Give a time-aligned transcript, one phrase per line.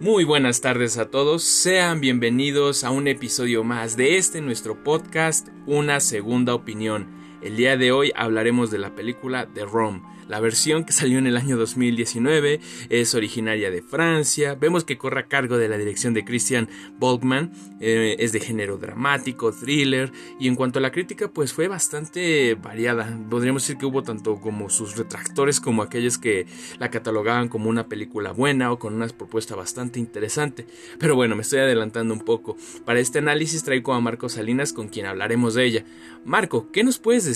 [0.00, 5.48] Muy buenas tardes a todos, sean bienvenidos a un episodio más de este nuestro podcast,
[5.66, 7.19] Una Segunda Opinión.
[7.42, 11.26] El día de hoy hablaremos de la película The Rome, la versión que salió en
[11.26, 14.54] el año 2019 es originaria de Francia.
[14.54, 16.68] Vemos que corre a cargo de la dirección de Christian
[17.00, 17.50] Bolkman.
[17.80, 20.12] Eh, es de género dramático, thriller.
[20.38, 23.18] Y en cuanto a la crítica, pues fue bastante variada.
[23.28, 26.46] Podríamos decir que hubo tanto como sus retractores como aquellos que
[26.78, 30.64] la catalogaban como una película buena o con una propuesta bastante interesante.
[31.00, 32.56] Pero bueno, me estoy adelantando un poco.
[32.84, 35.84] Para este análisis traigo a Marco Salinas con quien hablaremos de ella.
[36.24, 37.29] Marco, ¿qué nos puedes decir?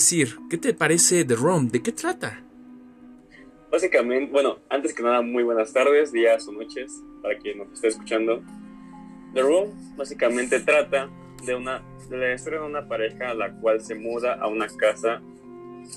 [0.49, 1.69] ¿Qué te parece The Rome?
[1.71, 2.43] ¿De qué trata?
[3.71, 7.87] Básicamente, bueno, antes que nada, muy buenas tardes, días o noches para quien nos esté
[7.87, 8.43] escuchando.
[9.33, 11.09] The Room básicamente trata
[11.45, 15.21] de una de la historia de una pareja la cual se muda a una casa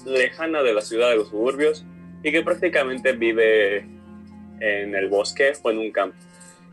[0.07, 1.85] lejana de la ciudad de los suburbios
[2.23, 3.79] y que prácticamente vive
[4.61, 6.17] en el bosque o en un campo.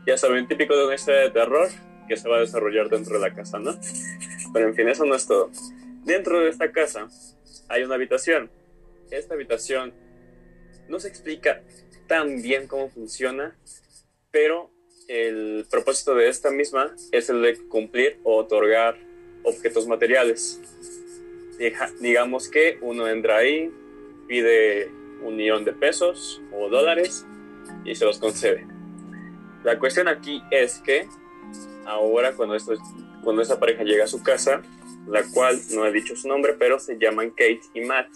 [0.06, 1.68] Ya saben, típico de una historia de terror
[2.06, 3.72] que se va a desarrollar dentro de la casa, ¿no?
[4.52, 5.50] Pero en fin, eso no es todo.
[6.06, 7.08] Dentro de esta casa
[7.68, 8.48] hay una habitación.
[9.10, 9.92] Esta habitación
[10.88, 11.62] no se explica
[12.06, 13.58] tan bien cómo funciona,
[14.30, 14.70] pero
[15.08, 18.96] el propósito de esta misma es el de cumplir o otorgar
[19.42, 20.60] objetos materiales.
[22.00, 23.72] digamos que uno entra ahí,
[24.28, 24.88] pide
[25.24, 27.26] un millón de pesos o dólares
[27.84, 28.64] y se los concede.
[29.64, 31.08] La cuestión aquí es que
[31.84, 32.74] ahora cuando, esto,
[33.24, 34.62] cuando esta pareja llega a su casa,
[35.06, 38.08] la cual no he dicho su nombre, pero se llaman Kate y Matt,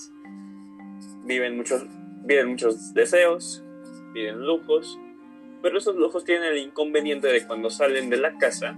[1.24, 1.84] viven muchos
[2.26, 3.62] piden muchos deseos,
[4.12, 4.98] piden lujos,
[5.62, 8.76] pero esos lujos tienen el inconveniente de cuando salen de la casa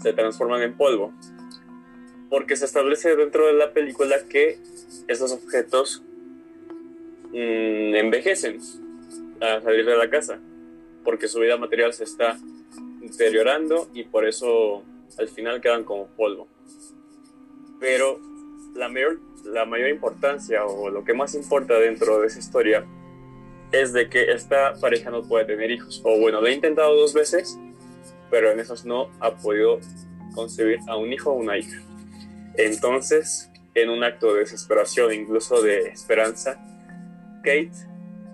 [0.00, 1.12] se transforman en polvo.
[2.28, 4.58] Porque se establece dentro de la película que
[5.08, 6.02] esos objetos
[7.32, 8.60] mm, envejecen
[9.40, 10.38] a salir de la casa,
[11.04, 12.38] porque su vida material se está
[13.00, 14.84] deteriorando y por eso
[15.18, 16.48] al final quedan como polvo.
[17.78, 18.20] Pero
[18.74, 22.86] la mayor la mayor importancia o lo que más importa dentro de esa historia
[23.72, 26.00] es de que esta pareja no puede tener hijos.
[26.04, 27.58] O bueno, lo he intentado dos veces,
[28.30, 29.78] pero en esas no ha podido
[30.34, 31.80] concebir a un hijo o una hija.
[32.56, 36.58] Entonces, en un acto de desesperación, incluso de esperanza,
[37.44, 37.70] Kate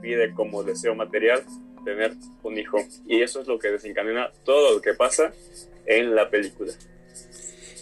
[0.00, 1.44] pide como deseo material
[1.84, 2.78] tener un hijo.
[3.06, 5.32] Y eso es lo que desencadena todo lo que pasa
[5.86, 6.72] en la película.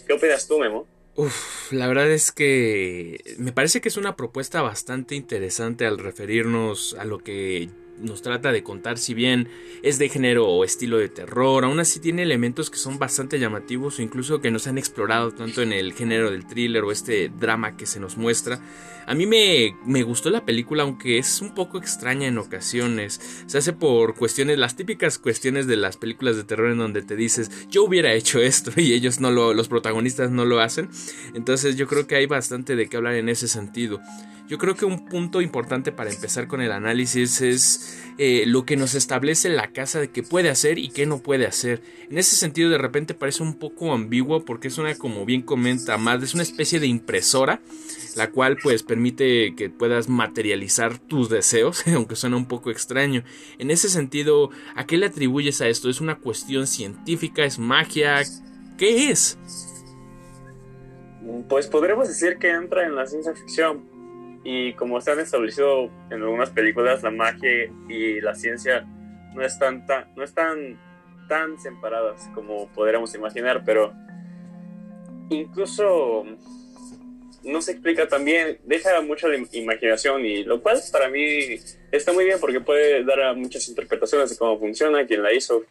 [0.05, 0.87] ¿Qué opinas tú, Memo?
[1.15, 6.95] Uf, la verdad es que me parece que es una propuesta bastante interesante al referirnos
[6.99, 7.69] a lo que
[7.99, 9.47] nos trata de contar, si bien
[9.81, 13.99] es de género o estilo de terror, aún así tiene elementos que son bastante llamativos
[13.99, 17.29] o incluso que no se han explorado tanto en el género del thriller o este
[17.29, 18.59] drama que se nos muestra.
[19.07, 23.21] A mí me, me gustó la película, aunque es un poco extraña en ocasiones.
[23.45, 27.15] Se hace por cuestiones, las típicas cuestiones de las películas de terror en donde te
[27.15, 30.89] dices, yo hubiera hecho esto y ellos no lo, los protagonistas no lo hacen.
[31.35, 33.99] Entonces yo creo que hay bastante de qué hablar en ese sentido.
[34.47, 38.77] Yo creo que un punto importante para empezar con el análisis es eh, lo que
[38.77, 41.81] nos establece la casa de qué puede hacer y qué no puede hacer.
[42.11, 45.97] En ese sentido de repente parece un poco ambiguo porque es una, como bien comenta
[45.97, 47.59] Mad, es una especie de impresora,
[48.15, 53.23] la cual pues permite que puedas materializar tus deseos, aunque suena un poco extraño.
[53.57, 55.89] En ese sentido, ¿a qué le atribuyes a esto?
[55.89, 57.43] ¿Es una cuestión científica?
[57.45, 58.21] ¿Es magia?
[58.77, 59.39] ¿Qué es?
[61.49, 63.94] Pues podremos decir que entra en la ciencia ficción,
[64.47, 68.85] y como se han establecido en algunas películas, la magia y la ciencia
[69.33, 70.79] no están tan, no están
[71.27, 73.91] tan separadas como podríamos imaginar, pero
[75.31, 76.23] incluso
[77.43, 81.59] no se explica también, deja mucha imaginación y lo cual para mí
[81.91, 85.63] está muy bien porque puede dar muchas interpretaciones de cómo funciona, quién la hizo,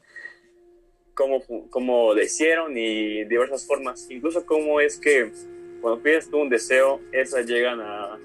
[1.14, 5.30] cómo, cómo le hicieron y diversas formas, incluso cómo es que
[5.80, 8.18] cuando pides tú un deseo, esas llegan a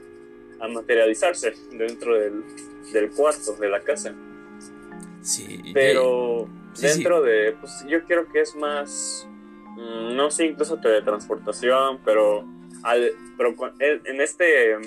[0.60, 2.44] a materializarse dentro del,
[2.92, 4.14] del cuarto de la casa.
[5.22, 5.62] Sí.
[5.74, 6.48] Pero
[6.80, 9.28] dentro de, pues yo creo que es más,
[9.76, 12.46] mm, no sé, incluso teletransportación, pero,
[12.84, 14.78] al, pero en este,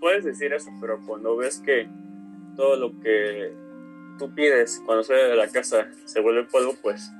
[0.00, 1.88] puedes decir eso, pero cuando ves que
[2.56, 3.52] todo lo que
[4.18, 7.10] tú pides cuando sale de la casa se vuelve polvo, pues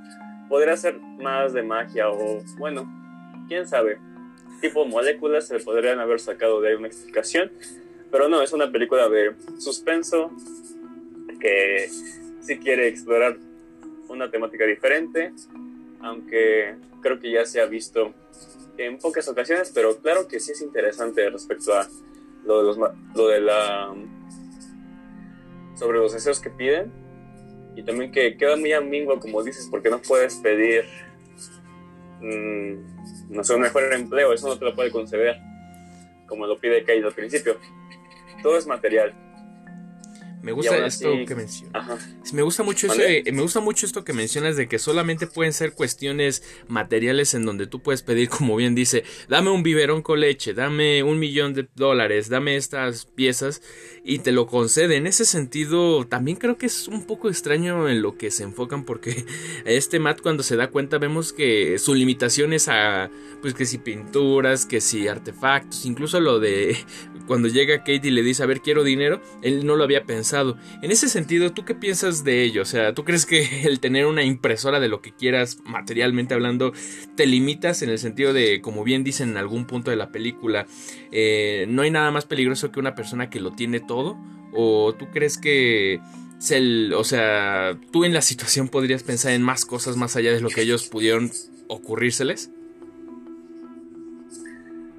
[0.49, 2.91] podría ser más de magia o, bueno,
[3.47, 4.01] quién sabe
[4.61, 7.51] tipo moléculas se podrían haber sacado de ahí una explicación.
[8.11, 10.31] Pero no, es una película de suspenso
[11.41, 11.89] que
[12.41, 13.37] sí quiere explorar
[14.09, 15.33] una temática diferente,
[16.01, 18.15] aunque creo que ya se ha visto
[18.79, 21.89] en pocas ocasiones, pero claro que sí es interesante respecto a
[22.45, 22.79] lo de, los,
[23.15, 23.95] lo de la
[25.75, 26.91] sobre los deseos que piden
[27.77, 30.85] Y también que queda muy ambiguo, como dices, porque no puedes pedir,
[32.21, 35.39] mm, no sé, un mejor empleo, eso no te lo puede conceder,
[36.27, 37.59] como lo pide Kate al principio.
[38.43, 39.15] Todo es material.
[40.43, 42.09] Me gusta esto que mencionas.
[42.33, 45.73] Me gusta mucho eso, me gusta mucho esto que mencionas de que solamente pueden ser
[45.73, 50.55] cuestiones materiales en donde tú puedes pedir, como bien dice, dame un biberón con leche,
[50.55, 53.63] dame un millón de dólares, dame estas piezas
[54.09, 54.97] y te lo concede.
[54.97, 58.85] En ese sentido, también creo que es un poco extraño en lo que se enfocan
[58.85, 59.27] porque
[59.67, 63.11] este Matt cuando se da cuenta vemos que su limitación es a,
[63.43, 66.75] pues que si pinturas, que si artefactos, incluso lo de
[67.27, 70.57] cuando llega Kate y le dice, a ver, quiero dinero, él no lo había pensado
[70.81, 72.63] en ese sentido, ¿tú qué piensas de ello?
[72.63, 76.73] O sea, ¿tú crees que el tener una impresora de lo que quieras, materialmente hablando,
[77.15, 80.67] te limitas en el sentido de, como bien dicen en algún punto de la película,
[81.13, 83.98] eh, no hay nada más peligroso que una persona que lo tiene todo?
[84.53, 86.01] ¿O tú crees que...
[86.95, 90.49] o sea, tú en la situación podrías pensar en más cosas más allá de lo
[90.49, 91.31] que ellos pudieron
[91.69, 92.51] ocurrírseles?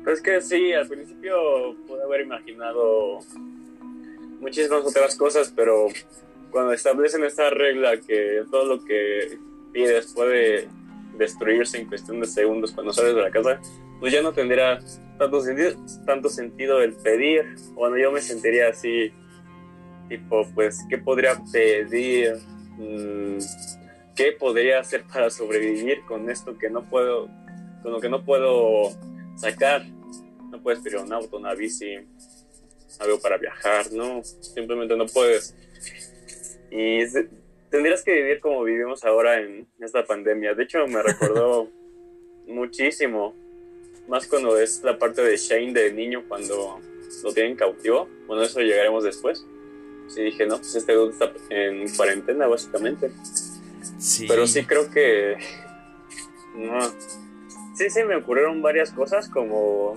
[0.03, 3.19] Pues que sí, al principio pude haber imaginado
[4.39, 5.87] muchísimas otras cosas, pero
[6.51, 9.37] cuando establecen esta regla que todo lo que
[9.71, 10.67] pides puede
[11.17, 13.59] destruirse en cuestión de segundos cuando sales de la casa,
[13.99, 14.79] pues ya no tendría
[15.17, 15.71] tanto sentido,
[16.05, 17.55] tanto sentido el pedir.
[17.73, 19.11] Bueno, yo me sentiría así,
[20.07, 22.35] tipo, pues, ¿qué podría pedir?
[22.77, 23.39] Mm,
[24.15, 27.27] ¿Qué podría hacer para sobrevivir con esto que no puedo,
[27.83, 28.91] con lo que no puedo
[29.35, 29.85] sacar?
[30.51, 31.95] No puedes pedir un auto, una bici,
[32.99, 35.55] algo para viajar, no, simplemente no puedes.
[36.71, 36.99] Y
[37.69, 40.53] tendrías que vivir como vivimos ahora en esta pandemia.
[40.53, 41.69] De hecho, me recordó
[42.47, 43.35] muchísimo,
[44.09, 46.79] más cuando es la parte de Shane de niño cuando
[47.23, 48.09] lo tienen cautivo.
[48.27, 49.45] Bueno, eso llegaremos después.
[50.07, 53.11] Sí, dije, no, pues este dude está en cuarentena, básicamente.
[53.99, 54.25] Sí.
[54.27, 55.37] Pero sí creo que.
[56.55, 56.79] No.
[57.75, 59.95] Sí, sí, me ocurrieron varias cosas, como.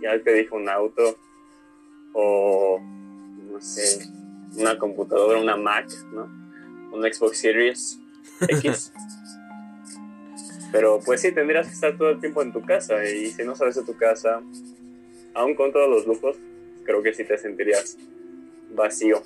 [0.00, 1.18] Ya te dije, un auto
[2.12, 4.08] o no sé,
[4.56, 6.28] una computadora, una Mac, ¿no?
[6.92, 7.98] Una Xbox Series
[8.40, 8.92] X.
[10.72, 13.56] Pero pues sí, tendrías que estar todo el tiempo en tu casa y si no
[13.56, 14.42] sabes de tu casa,
[15.34, 16.36] aún con todos los lujos,
[16.84, 17.96] creo que sí te sentirías
[18.74, 19.22] vacío.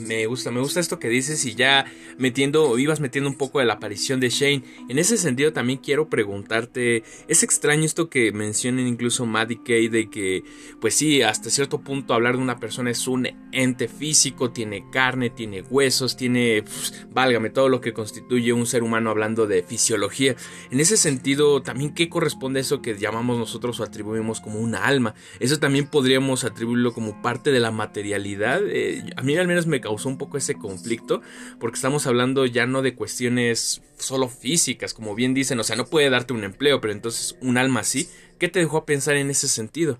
[0.00, 1.84] Me gusta, me gusta esto que dices y ya
[2.18, 4.62] metiendo, ibas metiendo un poco de la aparición de Shane.
[4.88, 10.08] En ese sentido también quiero preguntarte, es extraño esto que mencionen incluso Maddie Kay de
[10.08, 10.44] que,
[10.80, 15.30] pues sí, hasta cierto punto hablar de una persona es un ente físico, tiene carne,
[15.30, 16.64] tiene huesos, tiene,
[17.10, 20.36] válgame, todo lo que constituye un ser humano hablando de fisiología.
[20.70, 24.86] En ese sentido, también qué corresponde a eso que llamamos nosotros o atribuimos como una
[24.86, 25.14] alma.
[25.38, 28.62] Eso también podríamos atribuirlo como parte de la materialidad.
[28.66, 31.22] Eh, a mí al menos me causó un poco ese conflicto,
[31.58, 35.86] porque estamos hablando ya no de cuestiones solo físicas, como bien dicen, o sea, no
[35.86, 38.08] puede darte un empleo, pero entonces un alma sí.
[38.38, 39.98] ¿Qué te dejó a pensar en ese sentido?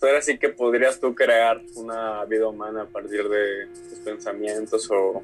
[0.00, 5.22] Ahora sí que podrías tú crear una vida humana a partir de tus pensamientos o,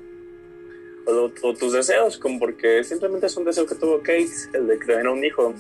[1.07, 5.09] o, tus deseos, como porque simplemente es un deseo que tuvo Kate, el de crear
[5.09, 5.55] un hijo.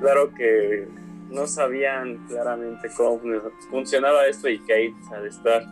[0.00, 0.86] Claro que
[1.34, 3.20] no sabían claramente cómo
[3.68, 5.64] funcionaba esto y Kate, al estar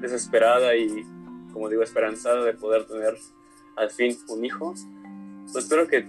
[0.00, 1.04] desesperada y,
[1.52, 3.16] como digo, esperanzada de poder tener
[3.76, 4.74] al fin un hijo,
[5.52, 6.06] pues espero que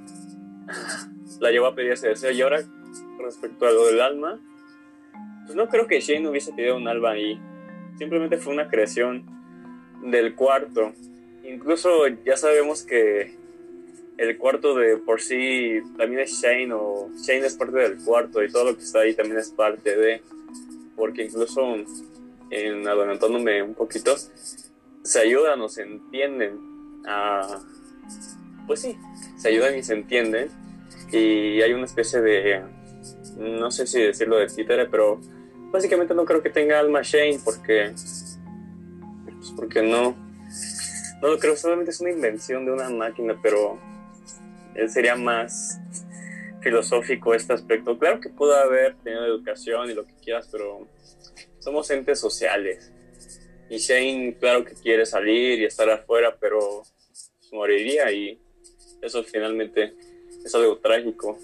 [1.40, 2.32] la llevó a pedir ese deseo.
[2.32, 2.62] Y ahora,
[3.20, 4.40] respecto a lo del alma,
[5.46, 7.40] pues no creo que Shane hubiese pedido un alma ahí.
[7.98, 9.26] Simplemente fue una creación
[10.04, 10.94] del cuarto.
[11.44, 13.38] Incluso ya sabemos que
[14.18, 18.52] el cuarto de por sí también es Shane o Shane es parte del cuarto y
[18.52, 20.22] todo lo que está ahí también es parte de
[20.96, 21.76] porque incluso
[22.50, 24.16] en adelantándome un poquito
[25.04, 26.60] se ayudan o se entienden
[27.06, 27.60] a
[28.66, 28.98] pues sí
[29.38, 30.50] se ayudan y se entienden.
[31.12, 32.64] Y hay una especie de
[33.38, 35.22] no sé si decirlo de títere pero
[35.72, 37.94] básicamente no creo que tenga alma Shane porque
[39.26, 40.16] pues porque no
[41.22, 43.80] no lo creo solamente es una invención de una máquina pero
[44.88, 45.80] sería más
[46.62, 47.98] filosófico este aspecto.
[47.98, 50.88] Claro que pudo haber tenido educación y lo que quieras, pero
[51.60, 52.92] somos entes sociales.
[53.70, 56.84] Y Shane, claro que quiere salir y estar afuera, pero
[57.52, 58.40] moriría y
[59.02, 59.94] eso finalmente
[60.44, 61.38] es algo trágico.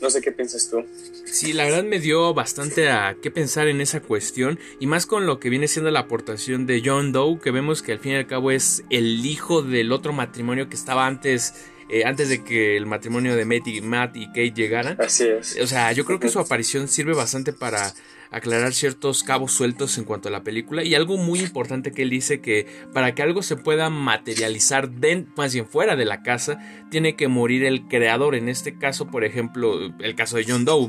[0.00, 0.84] No sé qué piensas tú.
[1.26, 5.26] Sí, la verdad me dio bastante a qué pensar en esa cuestión y más con
[5.26, 8.16] lo que viene siendo la aportación de John Doe, que vemos que al fin y
[8.16, 12.76] al cabo es el hijo del otro matrimonio que estaba antes eh, antes de que
[12.76, 15.00] el matrimonio de Matt y, Matt y Kate llegaran.
[15.00, 15.58] Así es.
[15.60, 17.92] O sea, yo creo que su aparición sirve bastante para
[18.30, 22.10] aclarar ciertos cabos sueltos en cuanto a la película y algo muy importante que él
[22.10, 24.90] dice que para que algo se pueda materializar
[25.36, 26.58] más bien fuera de la casa
[26.90, 30.86] tiene que morir el creador en este caso por ejemplo el caso de John Doe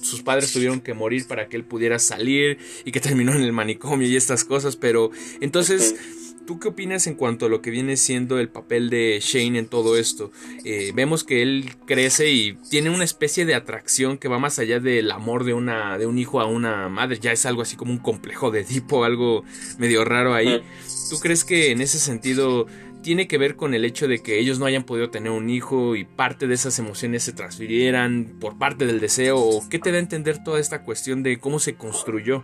[0.00, 3.52] sus padres tuvieron que morir para que él pudiera salir y que terminó en el
[3.52, 7.98] manicomio y estas cosas pero entonces ¿Tú qué opinas en cuanto a lo que viene
[7.98, 10.32] siendo el papel de Shane en todo esto?
[10.64, 14.80] Eh, vemos que él crece y tiene una especie de atracción que va más allá
[14.80, 17.18] del amor de, una, de un hijo a una madre.
[17.20, 19.44] Ya es algo así como un complejo de tipo, algo
[19.76, 20.62] medio raro ahí.
[21.10, 22.66] ¿Tú crees que en ese sentido
[23.02, 25.96] tiene que ver con el hecho de que ellos no hayan podido tener un hijo
[25.96, 29.38] y parte de esas emociones se transfirieran por parte del deseo?
[29.38, 32.42] ¿O qué te da a entender toda esta cuestión de cómo se construyó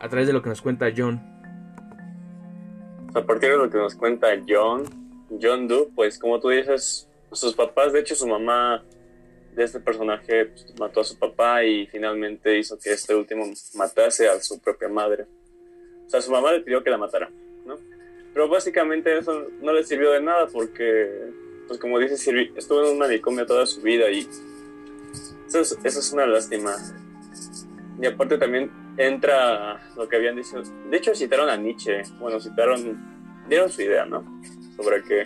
[0.00, 1.35] a través de lo que nos cuenta John?
[3.16, 4.84] A partir de lo que nos cuenta John,
[5.40, 8.84] John Doe, pues como tú dices, sus papás, de hecho su mamá
[9.54, 14.28] de este personaje pues, mató a su papá y finalmente hizo que este último matase
[14.28, 15.26] a su propia madre.
[16.06, 17.30] O sea, su mamá le pidió que la matara,
[17.64, 17.78] ¿no?
[18.34, 21.30] Pero básicamente eso no le sirvió de nada porque,
[21.66, 22.14] pues como dice,
[22.54, 24.28] estuvo en un manicomio toda su vida y
[25.48, 26.76] eso es, eso es una lástima.
[28.00, 30.62] Y aparte también entra lo que habían dicho.
[30.90, 32.02] De hecho, citaron a Nietzsche.
[32.18, 34.24] Bueno, citaron, dieron su idea, ¿no?
[34.76, 35.24] Sobre que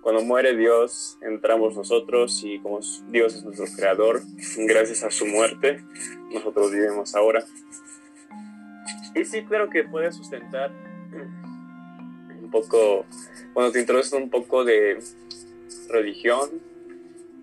[0.00, 4.20] cuando muere Dios, entramos nosotros y como Dios es nuestro creador,
[4.58, 5.82] gracias a su muerte,
[6.32, 7.44] nosotros vivimos ahora.
[9.14, 10.70] Y sí, claro que puede sustentar
[12.42, 13.06] un poco,
[13.52, 14.98] cuando te introducen un poco de
[15.88, 16.50] religión,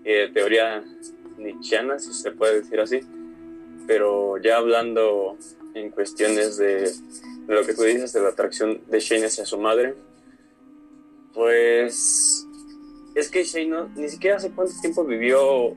[0.04, 0.84] eh, teoría
[1.38, 3.00] nietzscheana, si se puede decir así
[3.86, 5.36] pero ya hablando
[5.74, 6.90] en cuestiones de,
[7.48, 9.94] lo que tú dices, de la atracción de Shane hacia su madre,
[11.32, 12.46] pues
[13.14, 15.74] es que Shane ni siquiera hace cuánto tiempo vivió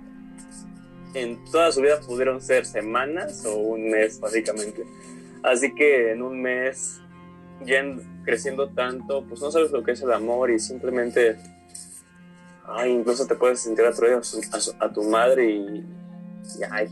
[1.14, 4.86] en toda su vida pudieron ser semanas o un mes básicamente.
[5.44, 7.00] Así que en un mes,
[7.66, 7.84] ya
[8.24, 11.38] creciendo tanto, pues no sabes lo que es el amor y simplemente,
[12.66, 15.86] ay, incluso te puedes sentir atraído a, a, tu madre y,
[16.60, 16.90] y ay,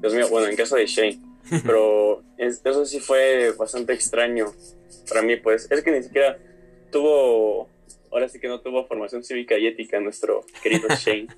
[0.00, 1.20] Dios mío, bueno, en caso de Shane.
[1.64, 4.52] Pero eso sí fue bastante extraño
[5.08, 5.70] para mí, pues.
[5.70, 6.38] Es que ni siquiera
[6.90, 7.68] tuvo,
[8.10, 11.28] ahora sí que no tuvo formación cívica y ética nuestro querido Shane.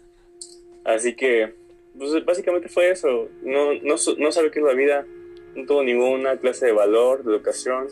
[0.85, 1.55] Así que,
[1.97, 3.29] pues básicamente fue eso.
[3.43, 5.07] No, no, no sabe qué es la vida,
[5.55, 7.89] no tuvo ninguna clase de valor, de educación.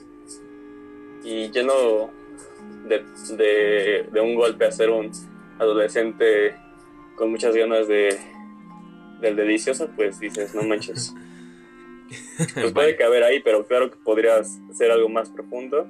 [1.25, 2.11] Y lleno
[2.87, 3.05] de,
[3.37, 5.11] de, de un golpe a ser un
[5.59, 6.55] adolescente
[7.17, 8.17] con muchas ganas de
[9.21, 11.15] del delicioso, pues dices, no manches.
[12.55, 15.87] Pues puede caber ahí, pero claro que podrías hacer algo más profundo.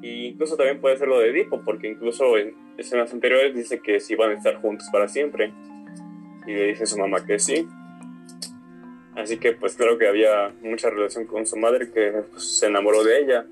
[0.00, 4.00] Y incluso también puede ser lo de Edipo, porque incluso en escenas anteriores dice que
[4.00, 5.52] sí van a estar juntos para siempre.
[6.46, 7.68] Y le dice a su mamá que sí.
[9.14, 13.02] Así que pues claro que había mucha relación con su madre que pues, se enamoró
[13.04, 13.46] de ella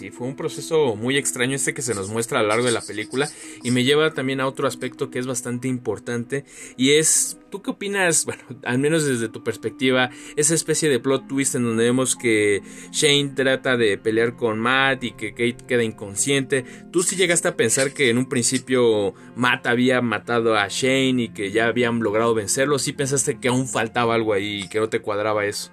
[0.00, 2.72] sí, fue un proceso muy extraño este que se nos muestra a lo largo de
[2.72, 3.28] la película
[3.62, 6.46] y me lleva también a otro aspecto que es bastante importante
[6.78, 8.26] y es, ¿tú qué opinas?
[8.30, 12.62] Bueno, al menos desde tu perspectiva, esa especie de plot twist en donde vemos que
[12.92, 16.64] Shane trata de pelear con Matt y que Kate queda inconsciente.
[16.92, 21.28] ¿Tú sí llegaste a pensar que en un principio Matt había matado a Shane y
[21.30, 22.78] que ya habían logrado vencerlo?
[22.78, 25.72] ¿Sí pensaste que aún faltaba algo ahí y que no te cuadraba eso?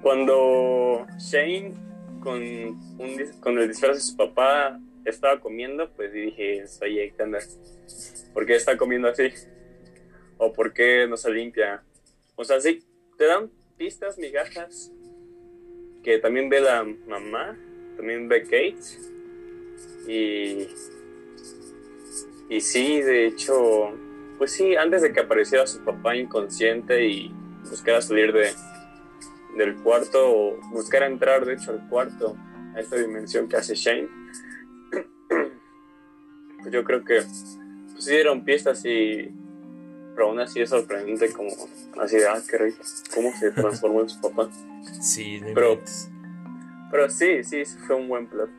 [0.00, 1.74] Cuando Shane
[2.26, 7.24] con, un, con el disfraz de su papá estaba comiendo, pues dije, oye, ¿qué
[8.34, 9.28] ¿Por qué está comiendo así?
[10.36, 11.84] ¿O por qué no se limpia?
[12.34, 12.82] O sea, sí,
[13.16, 14.90] te dan pistas, migajas,
[16.02, 17.56] que también ve la mamá,
[17.96, 18.74] también ve Kate.
[20.08, 20.66] Y,
[22.48, 23.92] y sí, de hecho,
[24.36, 27.32] pues sí, antes de que apareciera su papá inconsciente y
[27.70, 28.50] buscara salir de,
[29.56, 32.36] del cuarto o buscar entrar de hecho al cuarto
[32.74, 34.08] a esta dimensión que hace Shane.
[36.62, 39.30] Pues yo creo que pues sí dieron pistas y
[40.16, 41.50] pero aún así es sorprendente como
[42.00, 42.78] así de ah qué rico
[43.14, 44.48] cómo se transformó en su papá
[45.00, 45.80] sí pero
[46.90, 48.50] pero sí sí fue un buen plot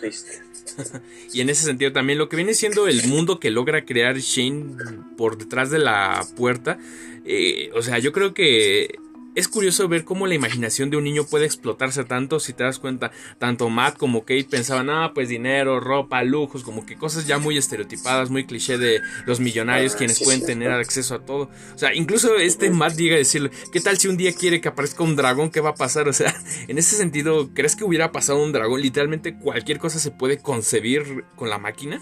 [0.00, 0.42] triste
[1.32, 4.76] y en ese sentido también lo que viene siendo el mundo que logra crear Shane
[5.16, 6.78] por detrás de la puerta
[7.24, 8.98] eh, o sea yo creo que
[9.34, 12.78] es curioso ver cómo la imaginación de un niño puede explotarse tanto, si te das
[12.78, 17.38] cuenta, tanto Matt como Kate pensaban, ah, pues dinero, ropa, lujos, como que cosas ya
[17.38, 21.50] muy estereotipadas, muy cliché de los millonarios ah, quienes pueden tener acceso a todo.
[21.74, 24.68] O sea, incluso este Matt llega a decirle, ¿qué tal si un día quiere que
[24.68, 25.50] aparezca un dragón?
[25.50, 26.08] ¿Qué va a pasar?
[26.14, 26.32] O sea,
[26.68, 28.80] en ese sentido, ¿crees que hubiera pasado un dragón?
[28.80, 32.00] Literalmente cualquier cosa se puede concebir con la máquina.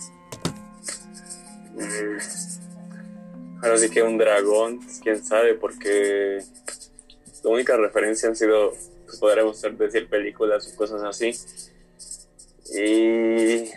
[1.74, 2.18] Mm.
[3.62, 6.40] ahora sí que un dragón, quién sabe, porque
[7.42, 8.72] la única referencia han sido,
[9.04, 11.32] pues podremos decir películas o cosas así.
[12.74, 13.70] Y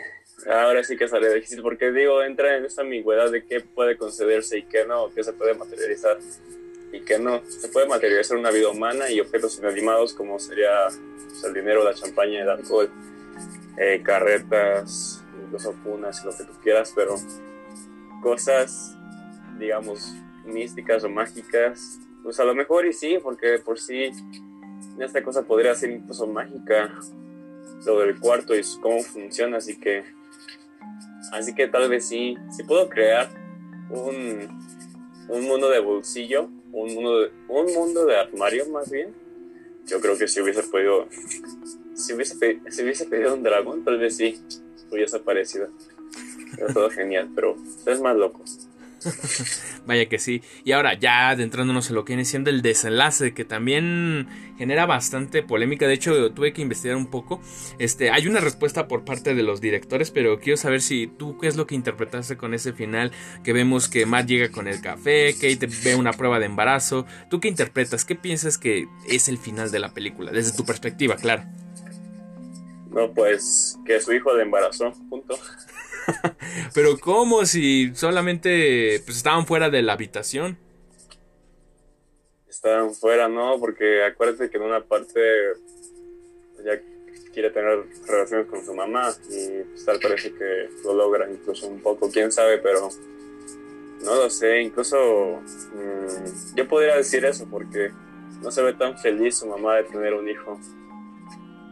[0.49, 4.59] ahora sí que sale difícil porque digo, entra en esa ambigüedad de qué puede concederse
[4.59, 6.17] y qué no, qué se puede materializar
[6.91, 7.41] y qué no.
[7.47, 10.87] Se puede materializar una vida humana y objetos inanimados como sería
[11.27, 12.89] pues, el dinero, la champaña, el alcohol,
[13.77, 17.15] eh, carretas, incluso cunas y lo que tú quieras, pero
[18.21, 18.95] cosas,
[19.57, 20.13] digamos,
[20.45, 24.11] místicas o mágicas, pues a lo mejor y sí, porque por sí
[24.99, 26.99] esta cosa podría ser incluso mágica,
[27.85, 30.03] lo del cuarto y cómo funciona, así que
[31.31, 33.29] Así que tal vez sí, si puedo crear
[33.89, 34.47] un,
[35.27, 39.13] un mundo de bolsillo, un mundo de, un mundo de armario más bien,
[39.85, 41.07] yo creo que si hubiese podido,
[41.93, 44.39] si hubiese, si hubiese pedido un dragón, tal vez sí
[44.91, 45.69] hubiese aparecido.
[46.57, 48.41] Era todo genial, pero es más loco.
[49.85, 50.41] Vaya que sí.
[50.63, 54.27] Y ahora ya adentrándonos en lo que viene siendo el desenlace, que también
[54.57, 55.87] genera bastante polémica.
[55.87, 57.41] De hecho, tuve que investigar un poco.
[57.77, 61.47] Este, hay una respuesta por parte de los directores, pero quiero saber si tú qué
[61.47, 63.11] es lo que interpretaste con ese final,
[63.43, 67.05] que vemos que Matt llega con el café, Kate ve una prueba de embarazo.
[67.29, 68.05] ¿Tú qué interpretas?
[68.05, 70.31] ¿Qué piensas que es el final de la película?
[70.31, 71.43] Desde tu perspectiva, claro.
[72.89, 75.37] No, pues que su hijo le embarazó, punto.
[76.73, 80.57] Pero ¿cómo si solamente pues, estaban fuera de la habitación?
[82.49, 85.19] Estaban fuera, no, porque acuérdate que en una parte
[86.63, 86.79] ya
[87.33, 91.81] quiere tener relaciones con su mamá y pues, tal parece que lo logra incluso un
[91.81, 92.89] poco, quién sabe, pero
[94.03, 95.41] no lo sé, incluso
[95.73, 97.91] mm, yo podría decir eso porque
[98.41, 100.59] no se ve tan feliz su mamá de tener un hijo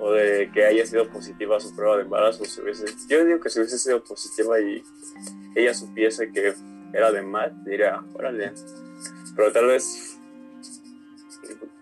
[0.05, 2.43] o de que haya sido positiva su prueba de embarazo.
[3.07, 4.83] yo digo que si hubiese sido positiva y
[5.55, 6.53] ella supiese que
[6.91, 8.51] era de Matt, diría, órale.
[9.33, 10.17] Pero tal vez,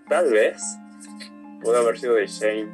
[0.08, 0.62] tal vez,
[1.64, 2.72] pudo haber sido de Shane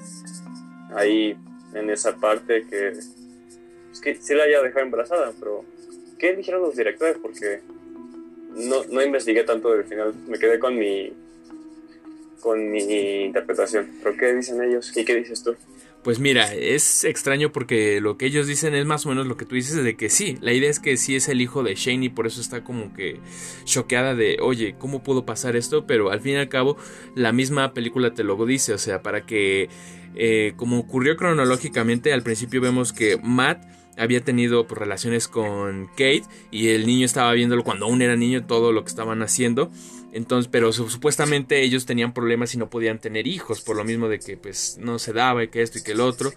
[0.93, 1.37] ahí
[1.73, 5.63] en esa parte que, es que sí la haya dejado embarazada, pero
[6.19, 7.17] ¿qué dijeron los directores?
[7.21, 7.61] Porque
[8.49, 11.13] no, no investigué tanto del final, me quedé con mi
[12.41, 13.87] con mi interpretación.
[14.03, 15.55] ¿Pero qué dicen ellos y qué dices tú?
[16.03, 19.43] Pues mira, es extraño porque lo que ellos dicen es más o menos lo que
[19.43, 22.05] tú dices de que sí, la idea es que sí es el hijo de Shane
[22.05, 23.19] y por eso está como que
[23.65, 25.85] choqueada de, oye, ¿cómo pudo pasar esto?
[25.85, 26.77] Pero al fin y al cabo,
[27.13, 29.67] la misma película te lo dice, o sea, para que,
[30.15, 33.65] eh, como ocurrió cronológicamente, al principio vemos que Matt
[33.97, 38.45] había tenido pues, relaciones con Kate y el niño estaba viéndolo cuando aún era niño
[38.45, 39.71] todo lo que estaban haciendo
[40.13, 44.19] entonces, pero supuestamente ellos tenían problemas y no podían tener hijos, por lo mismo de
[44.19, 46.31] que pues no se daba y que esto y que el otro.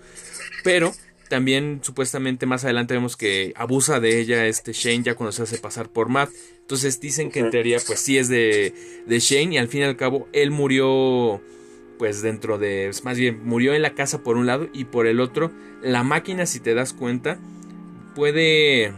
[0.65, 0.93] Pero
[1.29, 5.59] también supuestamente más adelante vemos que abusa de ella este Shane ya cuando se hace
[5.59, 6.31] pasar por Matt.
[6.61, 8.75] Entonces dicen que en teoría pues sí es de,
[9.07, 11.41] de Shane y al fin y al cabo él murió
[11.99, 15.21] pues dentro de, más bien murió en la casa por un lado y por el
[15.21, 15.53] otro
[15.83, 17.39] la máquina si te das cuenta
[18.15, 18.93] puede...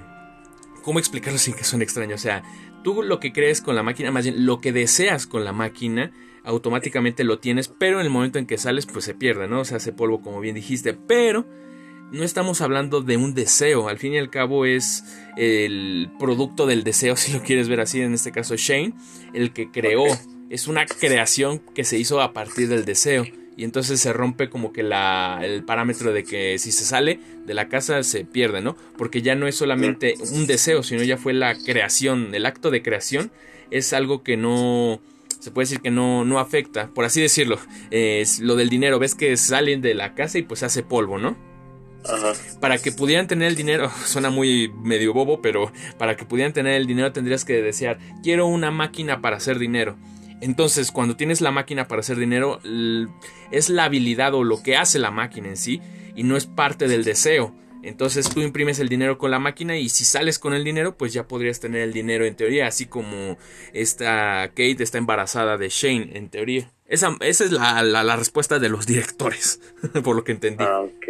[0.83, 2.17] ¿Cómo explicarlo sin que suene extraño?
[2.17, 2.43] O sea,
[2.83, 6.13] Tú lo que crees con la máquina, más bien lo que deseas con la máquina,
[6.45, 9.65] automáticamente lo tienes, pero en el momento en que sales, pues se pierde, ¿no?
[9.65, 10.95] Se hace polvo, como bien dijiste.
[10.95, 11.47] Pero
[12.11, 15.05] no estamos hablando de un deseo, al fin y al cabo es
[15.37, 18.95] el producto del deseo, si lo quieres ver así, en este caso Shane,
[19.33, 20.05] el que creó.
[20.51, 23.25] Es una creación que se hizo a partir del deseo
[23.57, 27.55] y entonces se rompe como que la, el parámetro de que si se sale de
[27.55, 28.77] la casa se pierde, ¿no?
[28.97, 32.83] Porque ya no es solamente un deseo, sino ya fue la creación, el acto de
[32.83, 33.31] creación
[33.71, 35.01] es algo que no,
[35.41, 37.59] se puede decir que no, no afecta, por así decirlo,
[37.91, 41.19] es lo del dinero, ves que salen de la casa y pues se hace polvo,
[41.19, 41.37] ¿no?
[42.05, 42.33] Ajá.
[42.61, 46.75] Para que pudieran tener el dinero, suena muy medio bobo, pero para que pudieran tener
[46.75, 49.97] el dinero tendrías que desear, quiero una máquina para hacer dinero.
[50.43, 52.61] Entonces, cuando tienes la máquina para hacer dinero,
[53.53, 55.81] es la habilidad o lo que hace la máquina en sí
[56.17, 57.55] y no es parte del deseo.
[57.85, 61.13] Entonces tú imprimes el dinero con la máquina y si sales con el dinero, pues
[61.13, 63.39] ya podrías tener el dinero en teoría, así como
[63.73, 66.73] esta Kate está embarazada de Shane en teoría.
[66.89, 69.61] Esa, esa es la, la, respuesta de los directores,
[70.05, 70.65] por lo que entendí.
[70.65, 71.09] Ah, ok.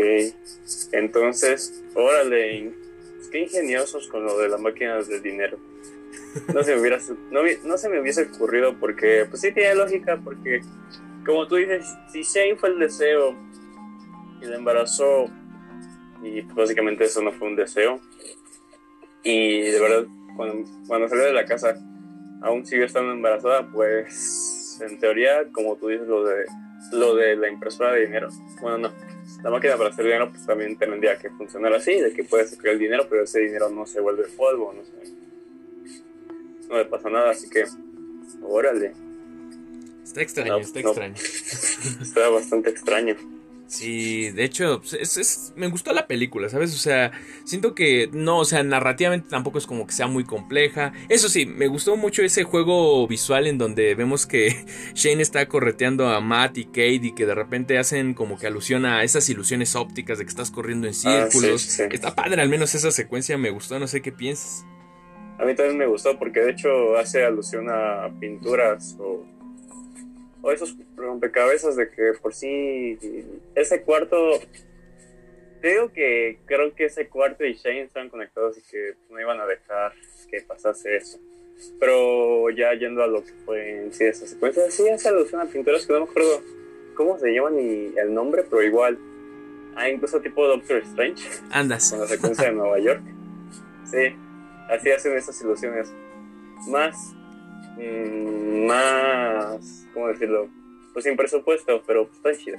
[0.93, 2.71] Entonces, órale,
[3.31, 5.59] qué ingeniosos con lo de las máquinas de dinero
[6.55, 6.99] no se me hubiera,
[7.65, 10.63] no, se me hubiese ocurrido porque, pues sí tiene lógica, porque
[11.25, 13.37] como tú dices, si Shane fue el deseo
[14.41, 15.27] y la embarazó,
[16.23, 18.01] y básicamente eso no fue un deseo,
[19.23, 21.77] y de verdad, cuando, cuando salió de la casa,
[22.43, 26.45] aún sigue estando embarazada, pues en teoría, como tú dices, lo de,
[26.93, 28.29] lo de la impresora de dinero,
[28.61, 28.93] bueno, no,
[29.43, 32.73] la máquina para hacer dinero, pues también tendría que funcionar así, de que puedes sacar
[32.73, 35.23] el dinero, pero ese dinero no se vuelve polvo, no sé
[36.73, 37.65] no me pasa nada, así que,
[38.43, 38.93] órale.
[40.03, 41.15] Está extraño, está extraño.
[42.01, 43.17] está bastante extraño.
[43.67, 46.75] Sí, de hecho, es, me gustó la película, ¿sabes?
[46.75, 47.11] O sea,
[47.45, 50.93] siento que no, o sea, narrativamente tampoco es como que sea muy compleja.
[51.09, 56.09] Eso sí, me gustó mucho ese juego visual en donde vemos que Shane está correteando
[56.09, 59.75] a Matt y Kate y que de repente hacen como que alusión a esas ilusiones
[59.75, 61.81] ópticas de que estás corriendo en ah, círculos.
[61.81, 64.67] Está padre, al menos esa secuencia me gustó, no sé qué piensas.
[65.43, 69.27] A mí también me gustó porque de hecho hace alusión a pinturas o
[70.41, 72.97] o esos rompecabezas de que por sí
[73.57, 74.17] ese cuarto
[75.61, 79.41] te digo que creo que ese cuarto y Shane estaban conectados y que no iban
[79.41, 79.93] a dejar
[80.31, 81.19] que pasase eso.
[81.79, 85.47] Pero ya yendo a lo que fue en sí esa secuencia sí hace alusión a
[85.47, 86.41] pinturas que no me acuerdo
[86.97, 88.97] cómo se llaman ni el nombre pero igual.
[89.75, 91.29] Ah incluso tipo Doctor Strange.
[91.51, 91.91] Andas.
[91.91, 93.03] Con la secuencia de Nueva York.
[93.91, 94.17] Sí
[94.71, 95.93] así hacen esas ilusiones
[96.69, 97.15] más
[97.77, 100.49] Mm, más, ¿cómo decirlo?
[100.93, 102.59] Pues sin presupuesto, pero pues está chida.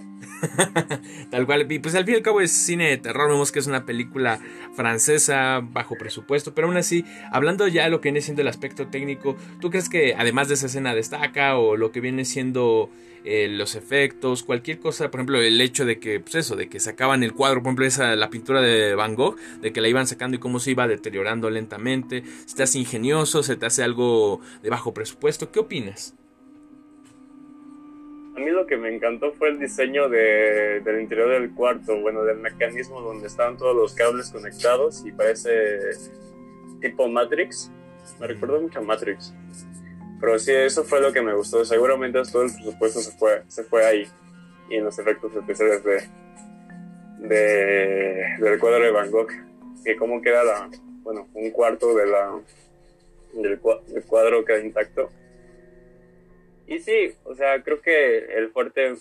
[1.31, 3.59] Tal cual, y pues al fin y al cabo es cine de terror, vemos que
[3.59, 4.39] es una película
[4.75, 8.87] francesa bajo presupuesto, pero aún así, hablando ya de lo que viene siendo el aspecto
[8.87, 12.89] técnico, ¿tú crees que además de esa escena destaca o lo que viene siendo
[13.25, 16.81] eh, los efectos, cualquier cosa, por ejemplo, el hecho de que, pues eso, de que
[16.81, 20.07] sacaban el cuadro, por ejemplo, esa, la pintura de Van Gogh, de que la iban
[20.07, 24.41] sacando y cómo se iba deteriorando lentamente, se te hace ingenioso, se te hace algo
[24.61, 26.15] de bajo presupuesto, ¿qué opinas?
[28.35, 32.23] A mí lo que me encantó fue el diseño de, del interior del cuarto, bueno,
[32.23, 35.91] del mecanismo donde estaban todos los cables conectados y parece
[36.81, 37.71] tipo Matrix.
[38.19, 39.33] Me recuerda mucho a Matrix.
[40.19, 41.63] Pero sí, eso fue lo que me gustó.
[41.65, 44.07] Seguramente todo el presupuesto se fue, se fue ahí.
[44.69, 46.07] Y en los efectos especiales de,
[47.27, 49.29] de, del cuadro de Van Gogh.
[49.83, 50.69] Que como queda la,
[51.03, 52.39] bueno, un cuarto de la,
[53.33, 53.59] del,
[54.07, 55.09] cuadro queda intacto.
[56.73, 58.95] Y sí, o sea, creo que el fuerte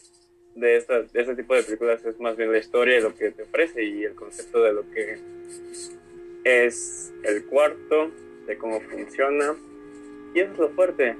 [0.54, 3.30] de, esta, de este tipo de películas es más bien la historia y lo que
[3.30, 5.18] te ofrece y el concepto de lo que
[6.44, 8.10] es el cuarto,
[8.46, 9.54] de cómo funciona
[10.34, 11.16] y eso es lo fuerte.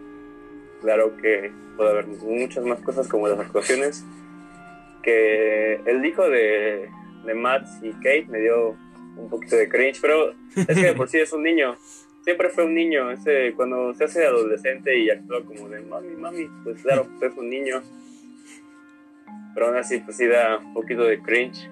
[0.83, 4.05] Claro que puede haber muchas más cosas como las actuaciones.
[5.03, 6.89] Que el hijo de,
[7.25, 8.77] de Matt y Kate me dio
[9.17, 11.77] un poquito de cringe, pero es que de por sí es un niño.
[12.23, 13.11] Siempre fue un niño.
[13.11, 17.39] Ese, cuando se hace adolescente y actúa como de mami, mami, pues claro, pues es
[17.39, 17.83] un niño.
[19.55, 21.69] Pero aún así, pues sí da un poquito de cringe.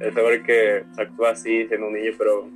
[0.00, 2.48] El saber que actúa así siendo un niño, pero,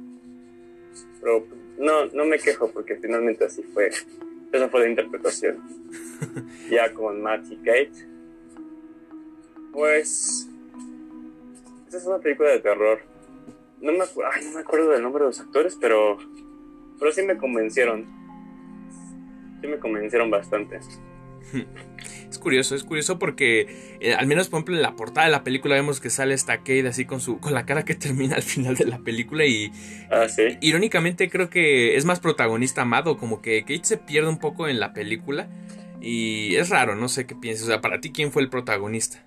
[1.21, 1.47] pero
[1.79, 3.91] no, no me quejo porque finalmente así fue.
[4.53, 5.61] Esa fue la interpretación.
[6.71, 7.91] ya con Matt y Kate.
[9.73, 10.49] Pues.
[11.87, 13.01] Esta es una película de terror.
[13.81, 16.19] No me, ay, no me acuerdo del nombre de los actores, pero.
[16.99, 18.07] Pero sí me convencieron.
[19.61, 20.81] Sí me convencieron bastante.
[22.35, 25.45] Es curioso, es curioso porque eh, al menos por ejemplo en la portada de la
[25.45, 28.43] película vemos que sale esta Kate así con su con la cara que termina al
[28.43, 29.71] final de la película y
[30.11, 30.59] ah, ¿sí?
[30.61, 34.81] irónicamente creo que es más protagonista amado, como que Kate se pierde un poco en
[34.81, 35.49] la película
[36.01, 39.25] y es raro, no sé qué piensas, o sea, para ti quién fue el protagonista?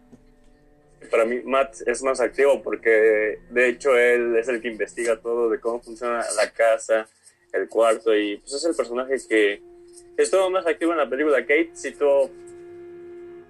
[1.09, 5.49] Para mí Matt es más activo porque de hecho él es el que investiga todo
[5.49, 7.07] de cómo funciona la casa,
[7.53, 9.61] el cuarto y pues es el personaje que
[10.17, 11.41] estuvo más activo en la película.
[11.41, 11.93] Kate sí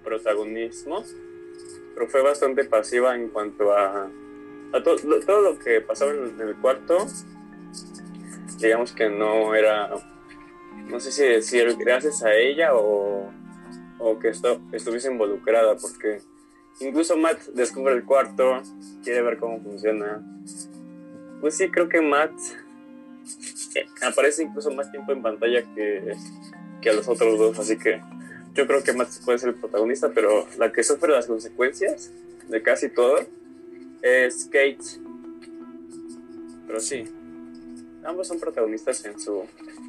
[0.02, 1.04] protagonismo,
[1.94, 4.10] pero fue bastante pasiva en cuanto a,
[4.72, 7.06] a todo lo que pasaba en, el cuarto.
[8.58, 9.90] Digamos que no era,
[10.88, 13.30] no sé si decir gracias a ella o,
[13.98, 16.20] o que esto, estuviese involucrada, porque
[16.80, 18.62] incluso Matt descubre el cuarto,
[19.04, 20.22] quiere ver cómo funciona.
[21.40, 22.32] Pues sí, creo que Matt
[24.02, 26.14] aparece incluso más tiempo en pantalla que,
[26.80, 28.00] que a los otros dos, así que
[28.54, 32.10] yo creo que Matt puede ser el protagonista, pero la que sufre las consecuencias
[32.48, 33.18] de casi todo
[34.02, 34.78] es Kate.
[36.66, 37.04] Pero sí,
[38.04, 39.44] ambos son protagonistas en su,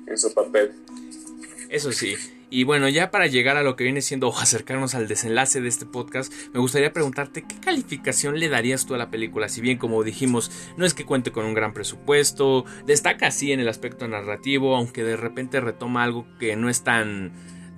[0.06, 0.72] en su papel.
[1.70, 2.16] Eso sí.
[2.52, 5.70] Y bueno, ya para llegar a lo que viene siendo o acercarnos al desenlace de
[5.70, 9.50] este podcast, me gustaría preguntarte qué calificación le darías tú a la película.
[9.50, 13.60] Si bien, como dijimos, no es que cuente con un gran presupuesto, destaca así en
[13.60, 17.34] el aspecto narrativo, aunque de repente retoma algo que no es tan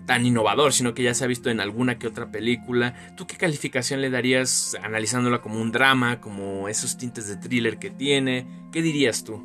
[0.08, 3.14] tan innovador, sino que ya se ha visto en alguna que otra película.
[3.16, 7.92] ¿Tú qué calificación le darías analizándola como un drama, como esos tintes de thriller que
[7.92, 8.48] tiene?
[8.74, 9.44] ¿Qué dirías tú?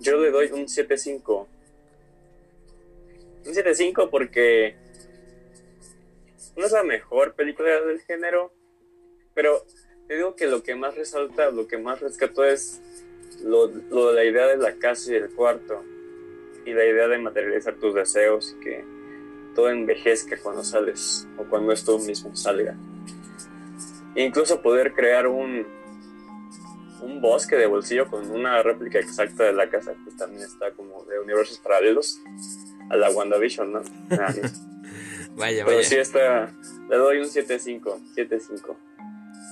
[0.00, 1.46] Yo le doy un 7.5.
[3.46, 4.74] Un 7.5 porque
[6.56, 8.52] no es la mejor película del género,
[9.34, 9.64] pero
[10.08, 12.80] te digo que lo que más resalta, lo que más rescató es
[13.42, 15.82] lo, de la idea de la casa y el cuarto
[16.64, 18.84] y la idea de materializar tus deseos y que
[19.54, 22.74] todo envejezca cuando sales o cuando esto mismo salga.
[24.16, 25.66] Incluso poder crear un
[27.20, 31.18] bosque de bolsillo con una réplica exacta de la casa que también está como de
[31.18, 32.20] universos paralelos
[32.90, 33.82] a la WandaVision, ¿no?
[34.10, 34.42] vaya,
[35.36, 35.64] vaya.
[35.64, 36.52] Pero sí está,
[36.88, 37.82] le doy un 7-5,
[38.16, 38.76] 7-5.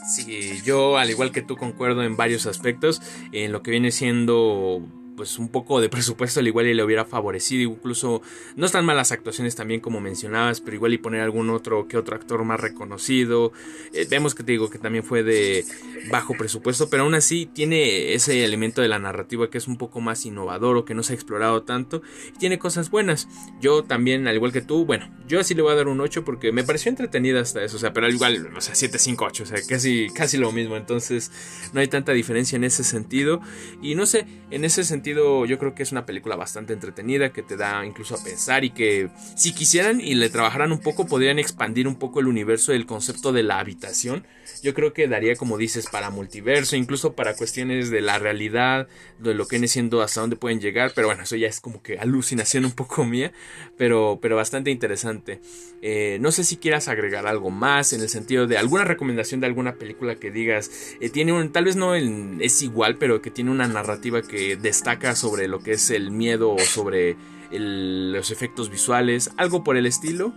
[0.08, 4.82] Sí, yo al igual que tú concuerdo en varios aspectos, en lo que viene siendo
[5.16, 8.22] pues un poco de presupuesto al igual y le hubiera favorecido incluso
[8.56, 12.16] no están malas actuaciones también como mencionabas pero igual y poner algún otro que otro
[12.16, 13.52] actor más reconocido.
[13.92, 15.64] Eh, vemos que te digo que también fue de
[16.10, 20.00] bajo presupuesto pero aún así tiene ese elemento de la narrativa que es un poco
[20.00, 22.02] más innovador o que no se ha explorado tanto
[22.34, 23.28] y tiene cosas buenas.
[23.60, 26.24] Yo también al igual que tú bueno yo así le voy a dar un 8
[26.24, 29.24] porque me pareció entretenida hasta eso o sea pero al igual o sea 7 5
[29.24, 30.76] 8 o sea casi casi lo mismo.
[30.76, 31.30] Entonces
[31.72, 33.40] no hay tanta diferencia en ese sentido.
[33.80, 37.42] Y no sé en ese sentido yo creo que es una película bastante entretenida que
[37.42, 41.38] te da incluso a pensar y que si quisieran y le trabajaran un poco podrían
[41.38, 44.26] expandir un poco el universo del concepto de la habitación.
[44.62, 49.34] Yo creo que daría como dices para multiverso, incluso para cuestiones de la realidad, de
[49.34, 51.98] lo que viene siendo hasta dónde pueden llegar, pero bueno, eso ya es como que
[51.98, 53.32] alucinación un poco mía,
[53.76, 55.40] pero, pero bastante interesante.
[55.80, 59.46] Eh, no sé si quieras agregar algo más en el sentido de alguna recomendación de
[59.46, 60.70] alguna película que digas,
[61.00, 64.91] eh, tiene un, tal vez no es igual, pero que tiene una narrativa que destaca
[65.14, 67.16] sobre lo que es el miedo o sobre
[67.50, 70.28] los efectos visuales, algo por el estilo.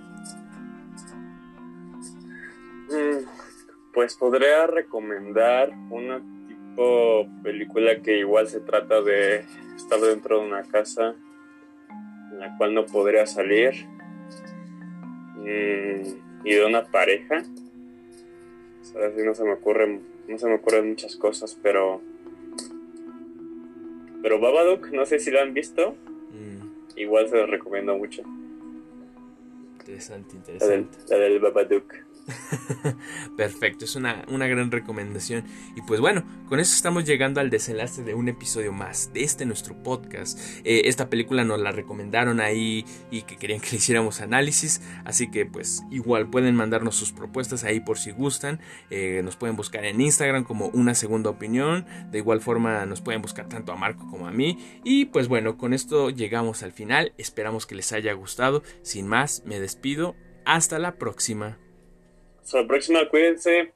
[2.89, 3.25] Mm,
[3.93, 10.63] pues podría recomendar una tipo película que igual se trata de estar dentro de una
[10.63, 11.15] casa
[12.31, 13.73] en la cual no podría salir
[15.37, 17.43] mm, y de una pareja.
[18.93, 22.01] no se me ocurren, no se me ocurren muchas cosas, pero
[24.25, 25.91] pero Babadook, no sé si lo han visto.
[26.31, 26.97] Mm.
[26.99, 28.23] Igual se lo recomiendo mucho.
[29.81, 30.65] Interesante, interesante.
[30.67, 31.93] La del, la del Babadook.
[33.37, 35.45] Perfecto, es una, gran recomendación.
[35.75, 39.45] Y pues bueno, con eso estamos llegando al desenlace de un episodio más de este
[39.45, 40.39] nuestro podcast.
[40.63, 44.81] Eh, esta película nos la recomendaron ahí y que querían que le hiciéramos análisis.
[45.03, 48.59] Así que pues igual pueden mandarnos sus propuestas ahí por si gustan.
[48.89, 51.85] Eh, nos pueden buscar en Instagram como una segunda opinión.
[52.11, 54.79] De igual forma nos pueden buscar tanto a Marco como a mí.
[54.83, 57.13] Y pues bueno, con esto llegamos al final.
[57.17, 58.63] Esperamos que les haya gustado.
[58.81, 60.15] Sin más, me despido.
[60.45, 61.57] Hasta la próxima.
[62.45, 63.74] Hasta la próxima, cuídense.